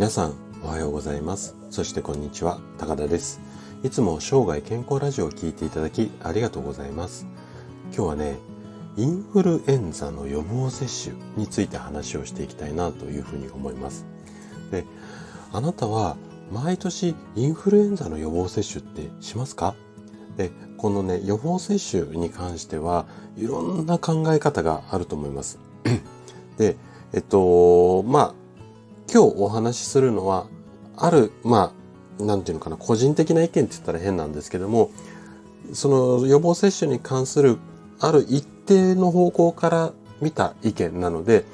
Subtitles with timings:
[0.00, 0.34] 皆さん
[0.64, 1.54] おはようございます。
[1.68, 3.38] そしてこんにちは高田です。
[3.82, 7.26] いつも生涯健康ラジオを聞いていただきありがとうございます。
[7.94, 8.38] 今日はね
[8.96, 14.06] インフルエンザの予防接種について話をしていきたいなというふうに思います。
[14.70, 14.86] で
[15.52, 16.16] あなたは
[16.50, 19.74] 毎年インフルエンザの予防接種ってしますか？
[20.38, 23.04] でこのね予防接種に関しては
[23.36, 25.58] いろんな考え方があると思います。
[26.56, 26.78] で
[27.12, 28.39] えっとまあ
[29.12, 30.46] 今日お話しするのは、
[30.96, 31.74] ある、ま
[32.20, 34.92] あ、なんていうのかな、個人的な意見って言ったら変なんですけども、
[35.72, 37.58] その予防接種に関する
[37.98, 41.44] ある一定の方向から見た意見なので、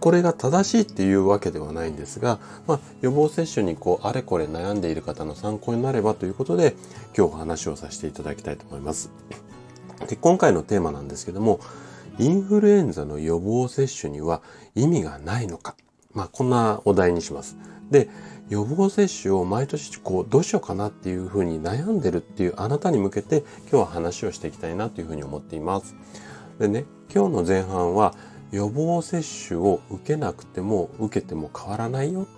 [0.00, 6.74] これが正しいっていうわけではないんですが、まあ、予防接種にこう、あれこれ悩んでいる方の参考になればということで、
[7.14, 9.10] 今日お話をさせていただきたいと思います。
[10.08, 11.60] で今回のテーマなんですけども、
[12.18, 14.40] インフルエンザの予防接種には
[14.74, 15.74] 意味がないのか
[16.14, 17.56] まあ、こんなお題にします。
[17.90, 18.08] で、
[18.48, 25.94] 予防接種を毎年こうどうしようかなっていうふうに悩んでるっていうあなたに向けて今日は話をしていきたいなというふうに思っています。
[26.58, 28.14] でね、今日の前半は
[28.52, 32.28] 予防接種を受けなくても受けても変わらないよ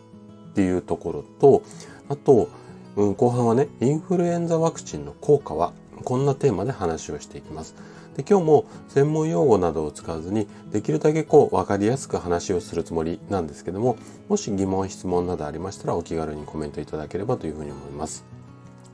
[0.51, 1.63] っていうところと、
[2.09, 2.49] あと、
[2.97, 5.73] うん、後半はね、インフルエンザワクチンの効果は
[6.07, 7.75] こんなテーマで話をしていきます。
[8.17, 18.25] で今日も専門用語などを使わずにできるだけこう分かりやすく話をするつもりなんですけどももし疑問質問などありましたらお気軽にコメントいただければというふうに思います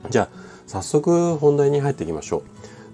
[0.09, 0.29] じゃあ
[0.67, 2.43] 早速本題に入っていきましょ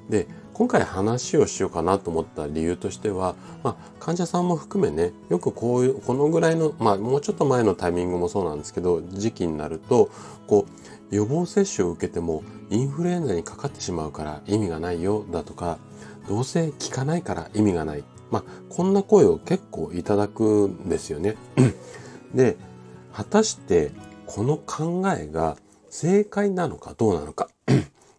[0.09, 10.11] うで今回話をしようかなと思った理由としては、まあ、患者さんも含めねよくこういうこのぐらいの、まあ、もうちょっと前のタイミングもそうなんですけど時期になると
[10.47, 15.79] こう予防接種を受けてもインフルエンザにかかってしまうから意味がないよだとか
[16.27, 18.03] どうせ聞かないから意味がない。
[18.29, 21.35] まあ、こんな声を結構いただくんですよね。
[22.35, 22.57] で、
[23.11, 23.91] 果たして
[24.27, 25.57] この考えが
[25.89, 27.49] 正解なのかどうなのか。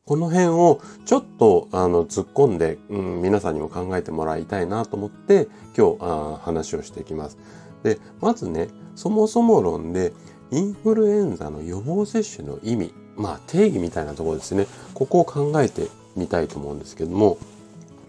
[0.05, 5.47] この辺をちょっとあの突っ込んで、うん、皆さんにも考えてもらいたいなと思って
[5.79, 7.39] 今日あ話をしていきます。
[7.84, 10.12] で、まずね、そもそも論で
[10.53, 14.66] インフルエンザの予防接種の意味、まあ定義みたいなところですね。
[14.94, 17.38] ここを考えてみたいと思うんですけども、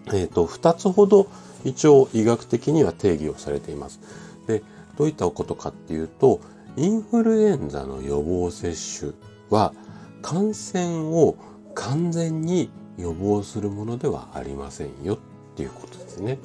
[0.08, 1.28] えっ、ー、と、二つほど
[1.64, 4.00] 一応医学的には定義をされています。
[4.46, 4.62] で、
[4.96, 6.40] どういったことかっていうと、
[6.76, 9.12] インフルエンザの予防接種
[9.50, 9.74] は
[10.22, 11.36] 感染を
[11.74, 15.18] 完全に予防するものではありませんよっ
[15.56, 16.38] ていうことですね。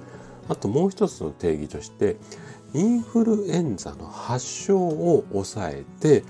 [0.49, 2.17] あともう一つの定義として、
[2.73, 6.23] インフルエンザの発症を抑えて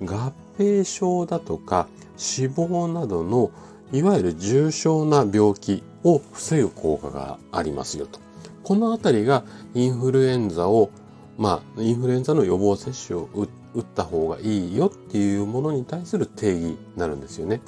[0.00, 3.50] 合併症だとか死亡などの
[3.92, 8.20] いわゆる重症な病気を防ぐ効果がありますよと。
[8.62, 9.42] このあたりが
[9.74, 10.90] インフルエンザを、
[11.36, 13.28] まあ、インフルエンザの予防接種を
[13.74, 17.60] 打った方がいいよっていうものに対する定義になるんですよね。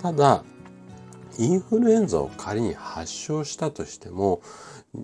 [0.00, 0.44] ただ、
[1.38, 4.42] インフルエンザを仮に発症したとしても、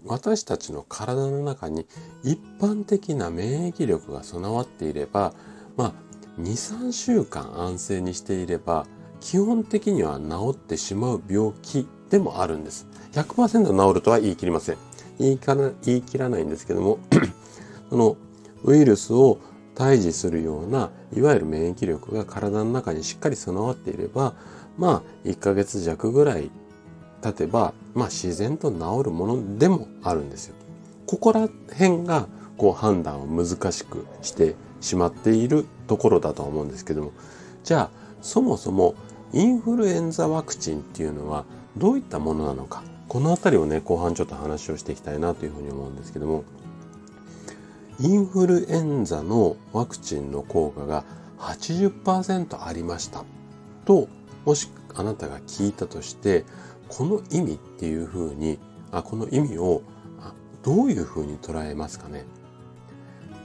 [0.05, 1.87] 私たちの体の中に
[2.23, 5.33] 一般的な免疫力が備わっていれば、
[5.77, 6.45] まあ、2、
[6.89, 8.87] 3週間安静にしていれば、
[9.21, 12.87] 基本的には治ってしまう病気でもあるんです。
[13.13, 14.77] 100%治るとは言い切りません。
[15.19, 16.99] 言いか言い切らないんですけども
[17.89, 18.17] その
[18.65, 19.39] ウイルスを
[19.77, 24.35] 退治するようないわゆる免疫力が体の中にしっかり備わっていれば
[24.79, 26.51] まあ1ヶ月弱ぐらい
[27.23, 30.55] 経てばまあ自然と治るものでもあるんですよ。
[31.07, 32.27] ここら辺が
[32.57, 37.13] こう判断を難しくしてしまっているところだと思うんですけども。
[37.63, 37.91] じゃあ
[38.23, 38.95] そもそも
[39.33, 41.45] インフルエンザワクチンっていうのは
[41.77, 42.83] どういったものなのか。
[43.09, 46.45] この辺りをね後半ちょっと話をしていきたいなというふうに思うんですけども。
[48.01, 51.05] インフルエンザのワクチンの効果が
[51.39, 53.25] 80%ありました。
[53.85, 54.09] と
[54.45, 56.45] もしあなたが聞いたとして
[56.89, 58.59] この意味っていうふうに
[58.93, 59.83] あこの意味を
[60.63, 62.25] どういうふうに捉えますかね？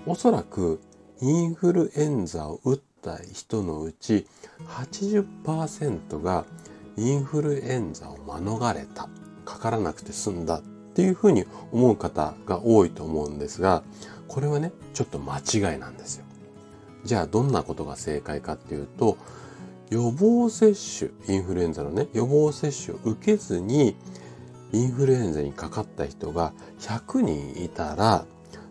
[0.05, 0.81] おそらく
[1.21, 4.27] インフルエンザを打った人のうち
[4.67, 6.45] 80%が
[6.97, 9.07] インフルエンザを免れた。
[9.45, 10.61] かからなくて済んだっ
[10.93, 13.83] ていうふうに思う方が多いと思うんですが
[14.31, 16.25] これはねちょっと間違いなんですよ。
[17.03, 19.17] じゃあどんなことが正解かっていうと
[19.89, 23.97] 予防接種インフルエンザのね予防接種を受けずに
[24.71, 28.23] インフルエンザにかかった人が100人いたら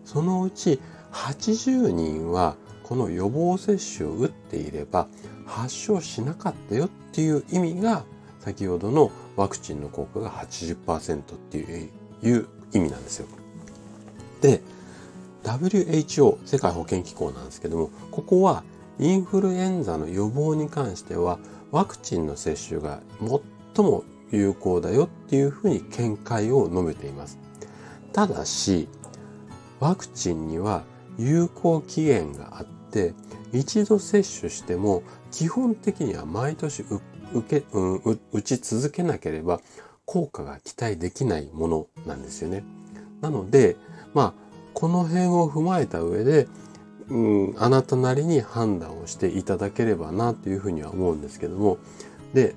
[0.07, 0.81] そのうち
[1.13, 5.09] 80人はこの予防接種を打っていれば
[5.45, 8.05] 発症しなかったよっていう意味が
[8.39, 13.27] 先ほどのワクチンの効果が80%っていう意味なんですよ。
[14.41, 14.63] で、
[15.43, 18.63] WHO 世界保健機構なんですけどもここは
[18.99, 21.39] インフルエンザの予防に関しては
[21.71, 23.01] ワクチンの接種が
[23.75, 27.39] 最も有効だよっていうふうに見解を述べています。
[28.13, 28.89] ただし
[29.79, 30.85] ワクチンには
[31.19, 33.15] 有効期限があって
[33.53, 36.85] 一度接種しても基本的には毎年
[37.33, 39.61] 受け、うん、打ち続けなければ
[40.05, 42.65] 効果が期待できないものなんですよね。
[43.21, 43.77] なので、
[44.13, 46.49] まあ、この辺を踏まえた上で、
[47.09, 51.79] うん、あなたなりに判断をしていただければなというふうには思うんですけども、
[52.35, 52.55] で、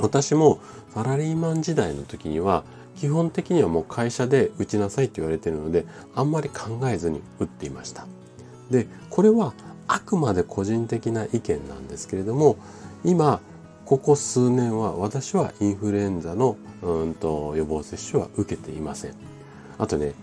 [0.00, 0.60] 私も
[0.94, 2.64] サラリーマン時代の時には、
[2.96, 8.06] 基本的にはもう会社で打ちなさいって言われてるので、あんまり考えずに打っていました。
[8.70, 9.54] で、これは
[9.88, 12.56] あくまで個人的な意見なんですけれども、
[13.04, 13.40] 今、
[13.86, 19.14] ここ数年は私はインフルエンザのうんと予防接種は受けていません。
[19.78, 20.14] あとね、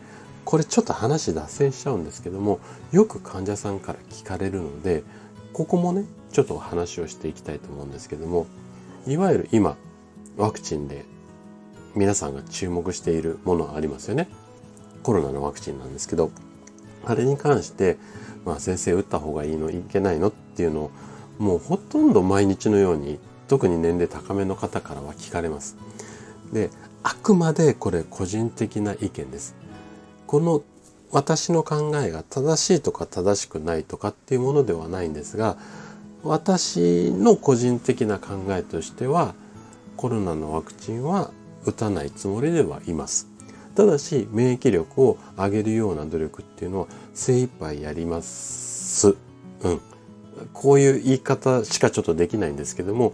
[0.49, 2.59] これちょっと話脱線しちゃうんですけども、
[2.91, 5.03] よく患者さんから聞かれるので、
[5.53, 8.47] ここもね、ちょっと話をしていきたいと思うんですけども、
[9.05, 9.77] いわゆる今、
[10.37, 11.05] ワクチンで
[11.93, 14.27] 皆さんが注目しているものありますよね。
[15.03, 16.31] コロナのワクチンなんですけど、
[17.05, 17.99] あれに関して、
[18.43, 20.91] まあ先生打った方がいいのいけないのっていうのを、
[21.37, 25.77] もうほとんど毎日のように特に年齢高めの方からは聞かれます。
[26.51, 26.71] で、
[27.03, 29.58] あくまでこれ個人的な意見です。
[30.29, 30.61] この
[31.11, 35.57] 私の考えが正しいとか正しくないとかっていうものではないんですが、
[36.21, 39.33] 私の個人的な考えとしては、
[39.97, 41.31] コロナのワクチンは
[41.65, 43.27] 打たないつもりではいます。
[43.73, 49.15] ただし、免疫力を上げるような努力っていうのは精一杯やります。
[49.63, 49.81] うん。
[50.53, 53.13] こういう言い方しかちょっとできないんですけども、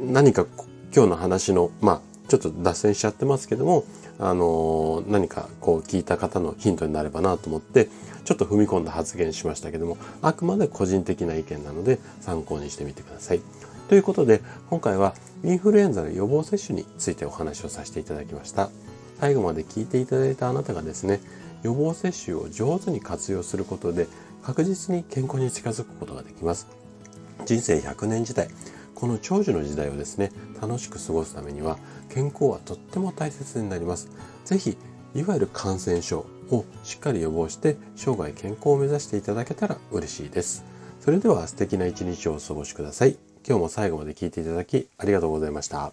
[0.00, 0.46] 何か
[0.92, 3.84] 今日の話の、まあ、ちょっと脱線しちゃってますけども、
[4.18, 7.88] あの、何かこう聞いた方のヒントになればなと思って、
[8.24, 13.40] ちょっと踏み込んだ発言しましたけども、あくまで個人的な意見なので参考にしてみてください。
[13.88, 15.14] ということで、今回は
[15.44, 18.70] インフルエンザの予防接種についてお話をさせていただきました。
[19.18, 21.20] 最後まで聞いていただいたあなたがですね、
[21.62, 24.08] 予防接種を上手に活用することで
[24.42, 26.66] 確実に健康に近づくことができます。
[27.44, 28.48] 人生100年時代、
[28.94, 31.78] この長寿の時代をですね、楽しく過ごすためには、
[32.14, 34.08] 健康はとっても大切になります。
[34.44, 34.76] ぜひ、
[35.14, 40.64] いわゆる感染症をしっかり予防して、生涯健康を目指していただけたら嬉しいです。
[41.00, 43.16] それでは素敵な一日をお過ごしください。
[43.46, 45.92] 今日も最後まで聞いていただきありがとうございました。